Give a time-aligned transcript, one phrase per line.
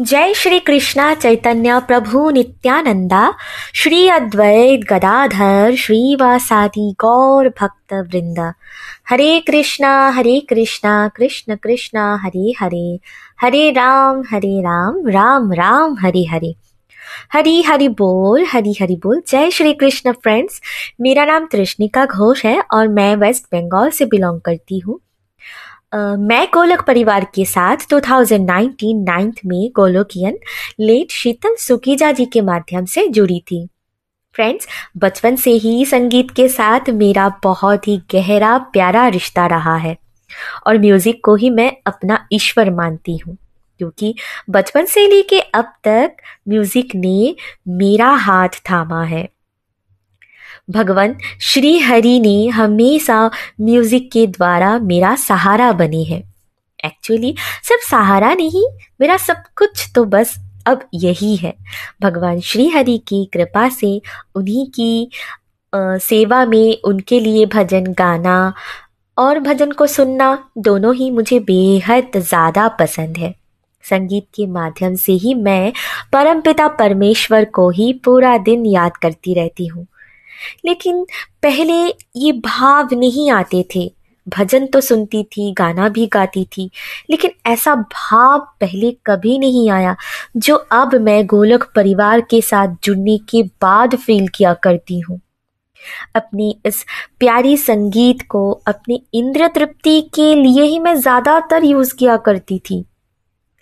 [0.00, 3.34] जय श्री कृष्णा चैतन्य प्रभु नित्यानंदा
[3.74, 8.52] श्री अद्वैत गदाधर श्रीवासादि गौर भक्त वृंद
[9.10, 13.00] हरे कृष्णा हरे कृष्णा, कृष्ण कृष्णा, हरे हरे।
[13.40, 16.54] हरे राम हरे राम राम राम, हरे हरे।
[17.32, 20.60] हरी हरि बोल, हरी हरि बोल। जय श्री कृष्ण फ्रेंड्स,
[21.00, 25.00] मेरा नाम तृष्णिका घोष है और मैं वेस्ट बंगाल से बिलोंग करती हूँ।
[25.92, 30.38] मैं गोलक परिवार के साथ 2019 नाइन्थ में गोलोकियन
[30.80, 33.66] लेट शीतल सुकीजा जी के माध्यम से जुड़ी थी।
[34.34, 39.96] फ्रेंड्स बचपन से ही संगीत के साथ मेरा बहुत ही गहरा, प्यारा रिश्ता रहा है।
[40.66, 43.36] और म्यूज़िक को ही मैं अपना ईश्वर मानती हूँ,
[43.80, 44.14] क्योंकि
[44.50, 46.16] बचपन से लेके अब तक
[46.48, 47.34] म्यूज़िक ने
[47.68, 49.28] मेरा हाथ थामा है।
[50.68, 56.22] भगवान श्री हरि ने हमेशा म्यूज़िक के द्वारा मेरा सहारा बने हैं।
[56.84, 58.64] एक्चुअली सब सहारा नहीं
[59.00, 60.34] मेरा सब कुछ तो बस
[60.66, 61.54] अब यही है।
[62.02, 64.00] भगवान श्री हरि की कृपा से
[64.34, 65.08] उन्हीं की
[65.72, 68.52] आ, सेवा में उनके लिए भजन गाना
[69.16, 73.34] और भजन को सुनना दोनों ही मुझे बेहद ज़्यादा पसंद है।
[73.84, 75.72] संगीत के माध्यम से ही मैं
[76.12, 79.86] परमपिता परमेश्वर को ही पूरा दिन याद करती रहती हूँ।
[80.64, 81.04] लेकिन
[81.42, 81.74] पहले
[82.16, 83.90] ये भाव नहीं आते थे।
[84.26, 86.70] भजन तो सुनती थी, गाना भी गाती थी,
[87.10, 89.96] लेकिन ऐसा भाव पहले कभी नहीं आया,
[90.36, 95.20] जो अब मैं गोलक परिवार के साथ जुड़ने के बाद फील किया करती हूँ।
[96.14, 96.84] अपनी इस
[97.18, 102.84] प्यारी संगीत को, अपनी इंद्र तृप्ति के लिए ही मैं ज़्यादातर यूज़ किया करती थी।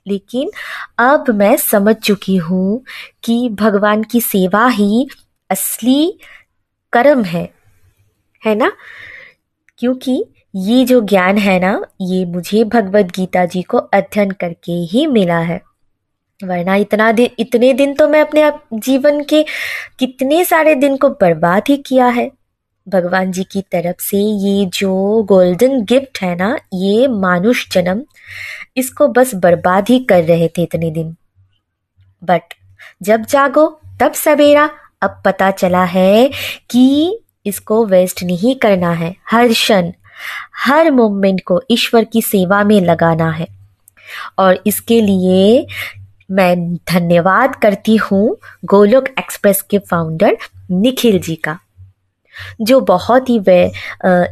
[0.07, 0.51] लेकिन
[0.99, 2.83] अब मैं समझ चुकी हूँ
[3.25, 5.07] कि भगवान की सेवा ही
[5.51, 6.19] असली
[6.95, 7.51] कर्म है।
[8.47, 8.73] है ना?
[9.79, 10.25] क्योंकि
[10.55, 15.39] ये जो ज्ञान है ना, ये मुझे भगवत गीता जी को अध्ययन करके ही मिला
[15.39, 15.63] है।
[16.45, 19.45] वरना इतना दिन इतने दिन तो मैं अपने आप, जीवन के
[19.99, 22.31] कितने सारे दिन को बर्बाद ही किया है।
[22.89, 28.05] भगवान जी की तरफ़ से ये जो गोल्डन गिफ्ट है ना, ये मानुष जन्म,
[28.77, 31.17] इसको बस बर्बाद ही कर रहे थे इतने दिन।
[32.25, 32.43] बट
[33.03, 34.71] जब जागो, तब सवेरा
[35.05, 36.29] अब पता चला है
[36.71, 39.91] कि इसको वेस्ट नहीं करना है। हर क्षण,
[40.59, 43.47] हर मोमेंट को ईश्वर की सेवा में लगाना है।
[44.39, 45.67] और इसके लिए
[46.31, 50.37] मैं धन्यवाद करती हूँ गोलोक एक्सप्रेस के फाउंडर
[50.73, 51.59] निखिल जी का,
[52.61, 53.65] जो बहुत ही वे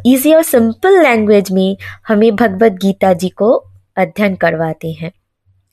[0.06, 1.76] इजी और सिंपल लैंग्वेज में
[2.08, 3.52] हमें भगवत गीता जी को
[3.96, 5.10] अध्ययन करवाते हैं।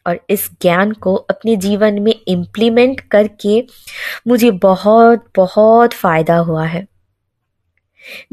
[0.09, 3.63] और इस ज्ञान को अपने जीवन में इम्प्लीमेंट करके
[4.27, 6.87] मुझे बहुत बहुत फ़ायदा हुआ है।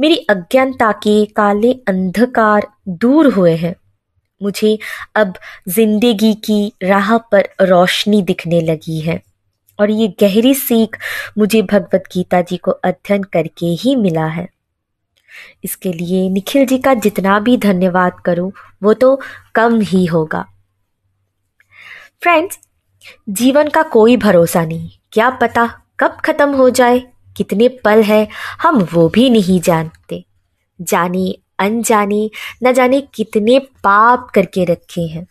[0.00, 3.74] मेरी अज्ञानता के काले अंधकार दूर हुए हैं।
[4.40, 4.78] मुझे
[5.16, 5.34] अब
[5.68, 9.20] ज़िंदगी की राह पर रोशनी दिखने लगी है
[9.78, 10.96] और ये गहरी सीख
[11.38, 14.48] मुझे भगवत गीता जी को अध्ययन करके ही मिला है।
[15.64, 18.50] इसके लिए निखिल जी का जितना भी धन्यवाद करूँ,
[18.82, 19.18] वो तो
[19.54, 20.44] कम ही होगा।
[22.26, 22.58] फ्रेंड्स
[23.28, 27.02] जीवन का कोई भरोसा नहीं। क्या पता कब खत्म हो जाए,
[27.36, 28.28] कितने पल है,
[28.62, 30.24] हम वो भी नहीं जानते।
[30.80, 32.30] जाने, अनजाने,
[32.64, 35.26] न जाने कितने पाप करके रखे हैं।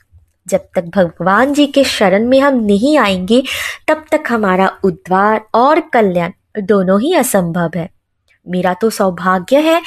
[0.47, 3.43] जब तक भगवान जी के शरण में हम नहीं आएँगे,
[3.87, 7.89] तब तक हमारा उद्धार और कल्याण दोनों ही असंभव है।
[8.47, 9.81] मेरा तो सौभाग्य है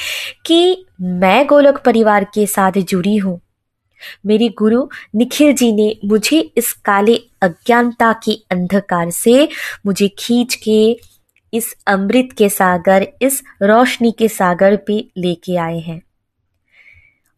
[0.45, 3.41] कि मैं गोलक परिवार के साथ जुड़ी हूँ।
[4.25, 9.49] मेरे गुरु निखिल जी ने मुझे इस काले अज्ञानता के अंधकार से
[9.85, 10.99] मुझे खींच के
[11.53, 16.01] इस अमृत के सागर, इस रोशनी के सागर पे लेके आए हैं।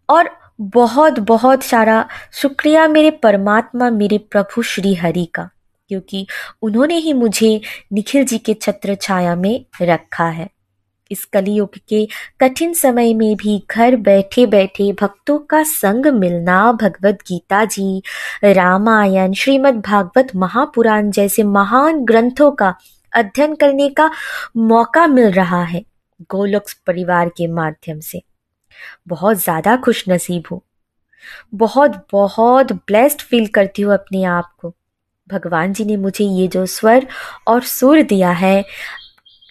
[0.10, 0.30] और
[0.62, 5.50] बहुत बहुत सारा शुक्रिया मेरे परमात्मा, मेरे प्रभु श्री हरि का,
[5.90, 6.28] क्योंकि
[6.62, 7.62] उन्होंने ही मुझे
[7.94, 10.50] निखिल जी के छत्र छाया में रखा है।
[11.12, 12.06] इस कलयुग के
[12.42, 18.02] कठिन समय में भी घर बैठे बैठे भक्तों का संग मिलना भगवत गीता जी,
[18.46, 22.74] रामायण, श्रीमद् भागवत महापुराण जैसे महान ग्रंथों का
[23.14, 24.10] अध्ययन करने का
[24.58, 25.84] मौका मिल रहा है
[26.32, 28.22] गोलक्स परिवार के माध्यम से।
[29.08, 30.62] बहुत ज़्यादा खुश नसीब हूँ।
[31.56, 34.74] बहुत बहुत ब्लेस्ड फील करती हूँ अपने आप को।
[35.28, 37.08] भगवान जी ने मुझे ये जो स्वर
[37.48, 38.64] और सुर दिया है,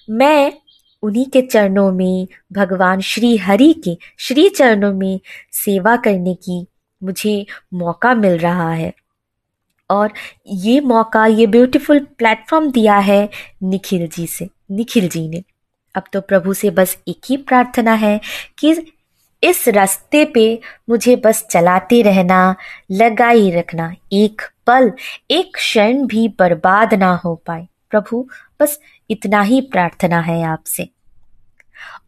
[0.08, 0.52] मैं
[1.02, 5.20] उन्हीं के चरणों में भगवान श्री हरि के श्री चरणों में
[5.52, 6.66] सेवा करने की
[7.02, 8.92] मुझे मौका मिल रहा है।
[9.90, 10.12] और
[10.46, 13.28] ये मौका, ये ब्यूटीफुल प्लेटफॉर्म दिया है
[13.62, 15.42] निखिल जी से, निखिल जी ने।
[15.94, 18.20] अब तो प्रभु से बस एक ही प्रार्थना है
[18.58, 18.74] कि
[19.42, 22.54] इस रास्ते पे मुझे बस चलाते रहना
[22.90, 24.92] लगाई रखना, एक पल,
[25.30, 28.28] एक क्षण भी बर्बाद ना हो पाए। प्रभु,
[28.60, 28.80] बस
[29.10, 30.88] इतना ही प्रार्थना है आपसे।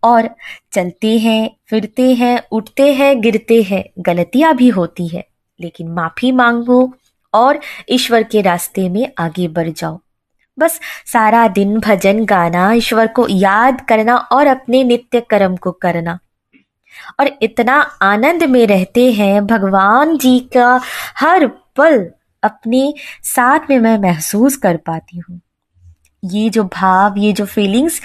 [0.02, 0.30] और
[0.72, 5.26] चलते हैं, फिरते हैं, उठते हैं, गिरते हैं, गलतियाँ भी होती है,
[5.60, 6.94] लेकिन माफ़ी मांगो
[7.34, 10.00] और ईश्वर के रास्ते में आगे बढ़ जाओ।
[10.58, 16.18] बस सारा दिन भजन गाना, ईश्वर को याद करना और अपने नित्य कर्म को करना।
[17.20, 20.80] और इतना आनंद में रहते हैं, भगवान जी का
[21.16, 22.10] हर पल
[22.42, 25.40] अपने साथ में मैं महसूस कर पाती हूँ।
[26.22, 28.00] ये जो भाव, ये जो फीलिंग्स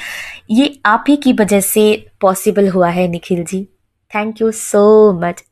[0.50, 3.64] ये आप ही की वजह से पॉसिबल हुआ है, Nikhil ji.
[4.12, 5.44] Thank you so much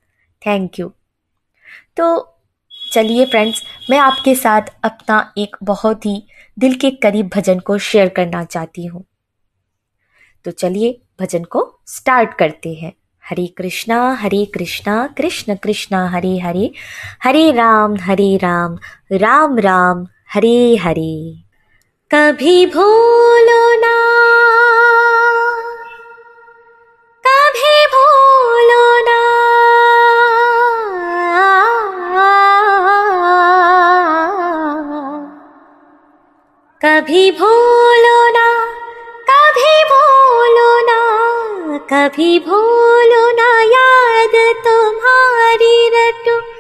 [0.41, 0.91] thank you
[1.97, 2.07] तो
[2.93, 6.21] चलिए फ्रेंड्स मैं आपके साथ अपना एक बहुत ही
[6.57, 9.03] दिल के करीब भजन को शेयर करना चाहती हूँ।
[10.45, 12.91] तो चलिए भजन को स्टार्ट करते हैं।
[13.23, 16.71] हरे कृष्णा हरे कृष्णा, कृष्ण कृष्णा, हरे हरे
[17.23, 18.77] हरे राम हरे राम
[19.11, 21.44] राम राम, हरे हरे।
[22.13, 23.95] कभी भूलो ना।
[27.27, 29.21] कभी भूलो ना।
[36.81, 38.65] कभी भूलो ना।
[39.29, 41.01] कभी भूलो ना।
[41.77, 46.54] कभी भूलो ना। याद तुम्हारी रटू।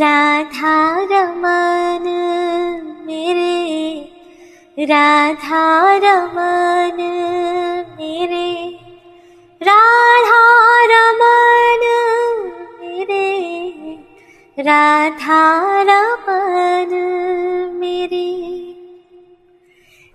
[0.00, 0.74] राधा
[1.12, 2.04] रमन
[3.06, 5.64] मेरे राधा
[6.02, 7.00] रमन
[7.98, 8.48] मेरे।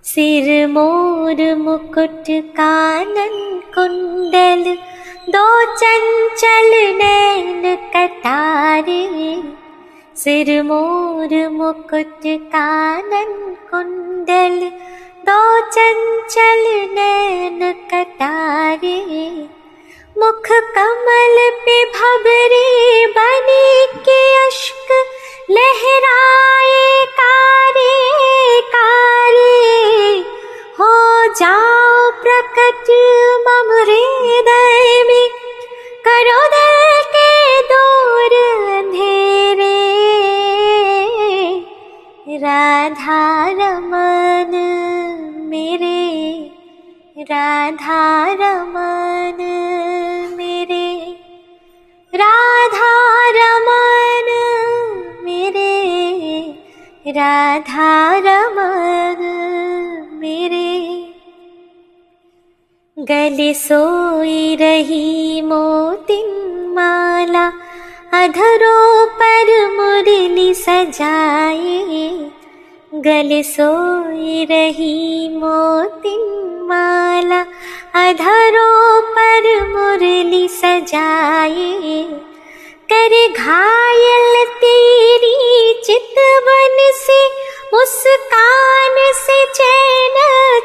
[0.06, 2.26] सिर मोर मुकुट
[2.58, 3.38] कानन
[3.76, 4.64] कुंडल
[5.30, 5.46] दो
[5.76, 9.04] चंचल नैन कटारे
[10.16, 12.22] सिर मोर मुकुट
[12.54, 13.32] कानन
[13.72, 14.60] कुंडल
[15.30, 15.40] दो
[15.76, 16.64] चंचल
[16.98, 17.60] नैन
[17.92, 18.98] कटारे
[20.22, 20.48] मुख
[20.78, 22.66] कमल पे भबरे
[23.18, 23.68] बने
[24.08, 24.92] के अश्क
[25.58, 26.84] लहराए
[27.20, 27.94] कारे
[28.76, 30.18] कारे
[30.80, 30.94] हो
[31.42, 32.90] जाओ प्रकट
[33.48, 35.28] मम हृदय में
[36.08, 37.05] करो दिल के
[37.48, 39.96] दूर अंधेरे।
[42.38, 44.52] राधा रमन,
[45.38, 46.36] मेरे।
[47.20, 49.38] राधा रमन,
[50.38, 51.18] मेरे।
[52.16, 54.26] राधा रमन,
[55.24, 55.86] मेरे।
[57.08, 59.18] राधा रमन,
[60.14, 60.76] मेरे।
[63.00, 66.35] गले सोई रही मोतिन
[66.76, 67.48] माला,
[68.24, 72.30] अधरों पर मुरली सजाए।
[72.94, 76.22] गले सोई रही मोतिन
[76.70, 77.40] माला,
[78.10, 82.04] अधरों पर मुरली सजाए।
[82.94, 87.28] कर घायल तेरी चितवन से,
[87.74, 90.16] मुस्कान से चैन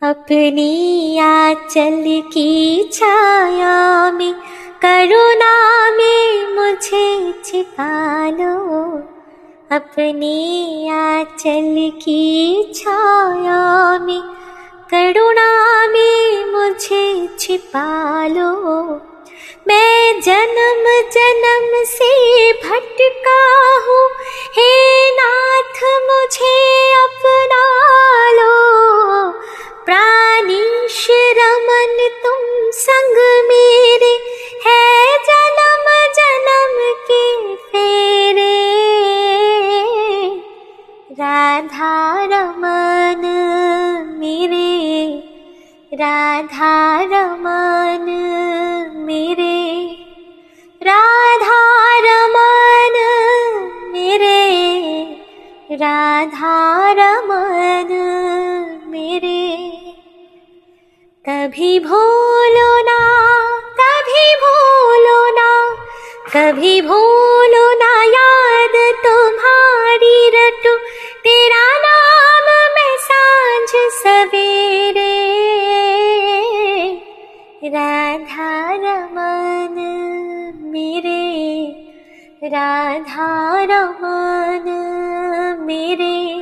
[0.08, 4.34] अपनी आंचल की छाया में
[4.82, 8.54] करुणा में मुझे छिपा लो
[9.76, 14.22] अपनी आंचल की छाया में
[14.94, 18.54] करुणा में मुझे छिपा लो
[19.68, 22.14] मैं जन्म जन्म से
[22.52, 23.42] भटका
[23.88, 24.08] हूँ।
[24.58, 24.72] हे
[25.12, 26.56] नाथ मुझे
[26.96, 27.64] अपना
[28.32, 28.78] लो
[29.88, 33.16] प्राणीश रमन तुम संग
[33.48, 34.20] मेरे
[34.66, 38.74] है जन्म जन्म के फेरे।
[41.12, 43.22] राधा रमन
[44.20, 45.18] मेरे।
[45.94, 48.06] राधा रमन
[48.96, 49.88] मेरे।
[50.84, 52.94] राधा रमन
[53.92, 54.58] मेरे।
[55.72, 57.57] राधा रमन
[61.58, 62.98] कभी भूलो ना,
[63.80, 65.76] कभी भूलो ना,
[66.34, 70.76] कभी भूलो ना याद तुम्हारी रटू।
[71.24, 75.16] तेरा नाम मैं साँझ सवेरे।
[77.64, 79.82] राधा रमन
[80.64, 81.26] मेरे,
[82.44, 84.70] राधा रमन
[85.60, 86.42] मेरे।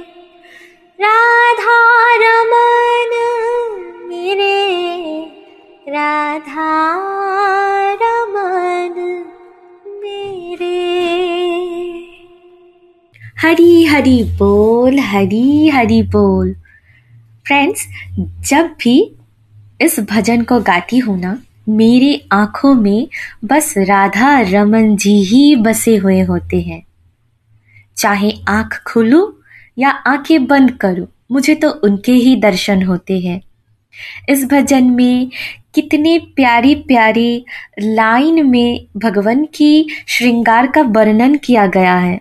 [1.00, 1.95] राधा
[13.38, 16.54] हरी हरी बोल, हरी हरी बोल।
[17.48, 17.88] फ्रेंड्स
[18.50, 19.16] जब भी
[19.82, 21.40] इस भजन को गाती हूँ ना,
[21.70, 23.08] मेरी आँखों में
[23.46, 26.84] बस राधा रमन जी ही बसे हुए होते हैं।
[27.98, 29.34] चाहे आँख खुलू
[29.78, 33.42] या आँखें बंद करूँ, मुझे तो उनके ही दर्शन होते हैं।
[34.30, 35.30] इस भजन में
[35.76, 37.46] कितने प्यारे प्यारे
[37.80, 42.20] लाइन में भगवान की श्रृंगार का वर्णन किया गया है।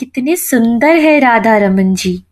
[0.00, 2.22] कितने सुंदर है राधा रमन जी।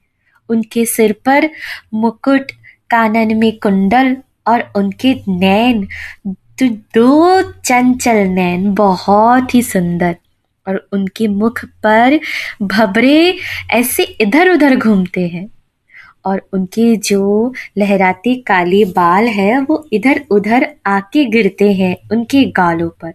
[0.49, 1.51] उनके सिर पर
[1.95, 2.53] मुकुट,
[2.91, 4.17] कानन में कुंडल
[4.47, 5.89] और उनके नैन
[6.27, 10.17] तो दो चंचल नैन बहुत ही सुंदर।
[10.69, 12.21] और उनके मुख पर
[12.63, 13.37] भबरे
[13.71, 15.49] ऐसे इधर उधर घूमते हैं।
[16.25, 22.89] और उनके जो लहराते काले बाल है, वो इधर उधर आके गिरते हैं उनके गालों
[22.89, 23.13] पर।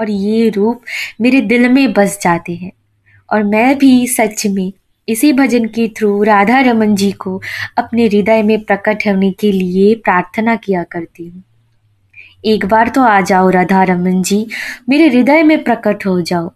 [0.00, 0.82] और ये रूप
[1.20, 2.72] मेरे दिल में बस जाते हैं।
[3.32, 4.72] और मैं भी सच में
[5.08, 7.40] इसी भजन के थ्रू राधा रमन जी को
[7.78, 11.42] अपने हृदय में प्रकट होने के लिए प्रार्थना किया करती हूँ।
[12.44, 14.46] एक बार तो आ जाओ राधा रमन जी,
[14.88, 16.52] मेरे हृदय में प्रकट हो जाओ।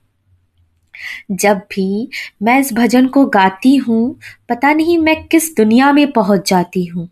[1.30, 2.08] जब भी
[2.42, 7.08] मैं इस भजन को गाती हूँ, पता नहीं मैं किस दुनिया में पहुँच जाती हूँ।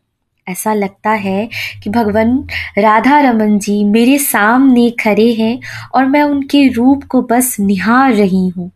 [0.49, 1.49] ऐसा लगता है
[1.83, 5.61] कि भगवान राधा रमन जी मेरे सामने खड़े हैं
[5.95, 8.71] और मैं उनके रूप को बस निहार रही हूँ।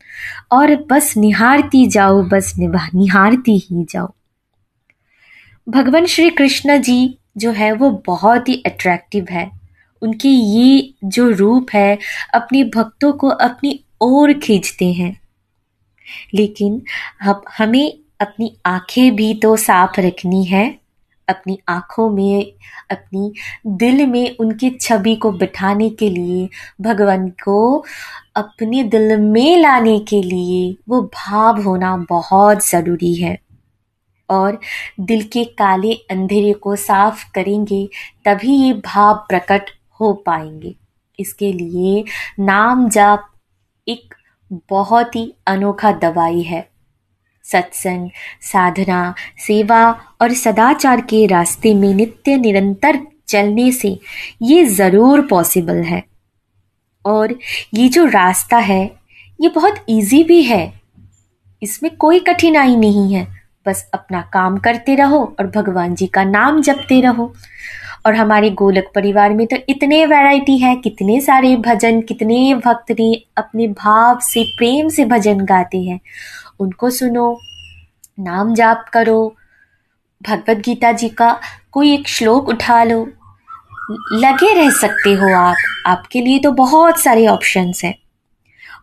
[0.53, 4.13] और बस निहारती जाओ, बस निभा, निहारती ही जाओ।
[5.69, 9.51] भगवान श्री कृष्ण जी जो है, वो बहुत ही अट्रैक्टिव है।
[10.03, 11.99] उनके ये जो रूप है,
[12.35, 15.21] अपने भक्तों को अपनी ओर खींचते हैं।
[16.35, 16.83] लेकिन
[17.59, 20.86] हमें अपनी आँखें भी तो साफ़ रखनी है।
[21.29, 22.53] अपनी आँखों में,
[22.91, 23.33] अपनी
[23.67, 26.49] दिल में उनकी छवि को बिठाने के लिए,
[26.81, 27.85] भगवान को
[28.37, 33.39] अपने दिल में लाने के लिए वो भाव होना बहुत ज़रूरी है।
[34.31, 34.61] और
[35.01, 37.89] दिल के काले अंधेरे को साफ़ करेंगे,
[38.25, 39.63] तभी ये भाव प्रकट
[40.01, 40.75] हो पाएँगे।
[41.21, 42.05] इसके लिए
[42.41, 43.29] नाम जाप
[43.89, 44.15] एक
[44.53, 46.76] बहुत ही अनोखा दवाई है।
[47.53, 48.11] सत्संग,
[48.43, 52.99] साधना, सेवा और सदाचार के रास्ते में नित्य निरंतर
[53.29, 53.99] चलने से
[54.43, 56.03] ये ज़रूर पॉसिबल है।
[57.05, 57.35] और
[57.75, 58.85] ये जो रास्ता है,
[59.41, 60.73] ये बहुत इजी भी है।
[61.63, 63.27] इसमें कोई कठिनाई नहीं है।
[63.67, 67.33] बस अपना काम करते रहो और भगवान जी का नाम जपते रहो।
[68.07, 73.25] और हमारे गोलक परिवार में तो इतने वैरायटी है, कितने सारे भजन, कितने भक्त ने
[73.37, 76.01] अपने भाव से, प्रेम से भजन गाते हैं।
[76.61, 77.41] उनको सुनो,
[78.21, 79.37] नाम जाप करो,
[80.29, 81.41] भगवत गीता जी का
[81.73, 83.09] कोई एक श्लोक उठा लो।
[84.13, 87.99] लगे रह सकते हो आप। आपके लिए तो बहुत सारे ऑप्शंस हैं।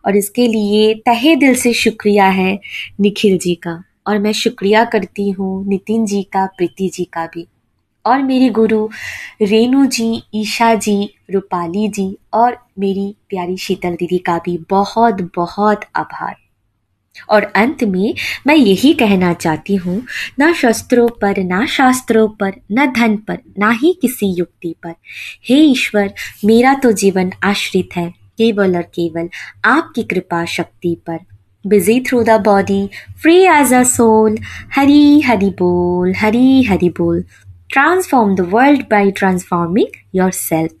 [0.06, 2.60] और इसके लिए तहे दिल से शुक्रिया है
[3.00, 7.48] निखिल जी का। और मैं शुक्रिया करती हूँ नितिन जी का, प्रीति जी का भी।
[8.06, 8.88] और मेरे गुरु
[9.42, 15.80] रेणु जी, ईशा जी, रूपाली जी और मेरी प्यारी शीतल दीदी का भी बहुत बहुत
[15.96, 16.36] आभार।
[17.28, 18.14] और अंत में
[18.46, 20.02] मैं यही कहना चाहती हूँ,
[20.38, 24.94] ना शस्त्रों पर, ना शास्त्रों पर, न धन पर, ना ही किसी युक्ति पर।
[25.48, 26.12] हे ईश्वर,
[26.44, 29.28] मेरा तो जीवन आश्रित है, केवल और केवल
[29.64, 31.18] आपकी कृपा शक्ति पर।
[31.64, 32.86] Busy through the body
[33.22, 34.36] free as a soul
[34.74, 37.24] Hari Hari बोल, हरी हरि बोल।
[37.72, 39.96] Transform the world by transforming
[40.30, 40.72] yourself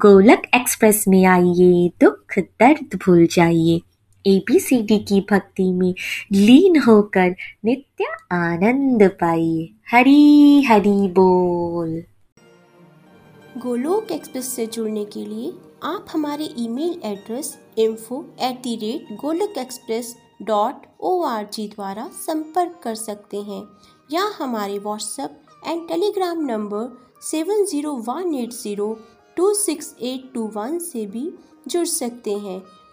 [0.00, 3.80] Golok express में आइए, दुख दर्द भूल जाइए।
[4.24, 5.92] एबीसीडी की भक्ति में
[6.32, 7.34] लीन होकर
[7.64, 12.02] नित्य आनंद पाइए हरी हरी बोल।
[13.58, 15.52] गोलोक एक्सप्रेस से जुड़ने के लिए
[15.84, 22.08] आप हमारे email address info at the rate Golok express dot O R G द्वारा
[22.16, 23.62] संपर्क कर सकते हैं
[24.12, 26.88] या हमारे WhatsApp and Telegram number
[27.22, 28.92] seven zero one eight zero
[29.36, 31.30] two six eight two one से भी
[31.68, 32.60] जुड़ सकते हैं।